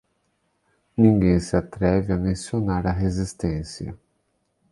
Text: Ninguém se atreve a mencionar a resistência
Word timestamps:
Ninguém 0.97 1.39
se 1.39 1.55
atreve 1.55 2.11
a 2.11 2.17
mencionar 2.17 2.87
a 2.87 2.91
resistência 2.91 3.95